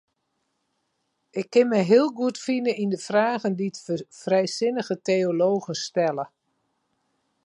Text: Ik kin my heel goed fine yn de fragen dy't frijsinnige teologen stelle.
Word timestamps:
Ik 1.39 1.47
kin 1.53 1.67
my 1.73 1.81
heel 1.91 2.09
goed 2.19 2.37
fine 2.45 2.71
yn 2.83 2.91
de 2.93 2.99
fragen 3.07 3.53
dy't 3.59 3.79
frijsinnige 4.21 4.95
teologen 5.07 5.75
stelle. 5.87 6.25